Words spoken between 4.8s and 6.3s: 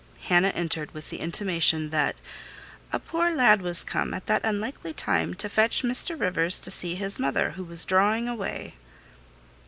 time, to fetch Mr.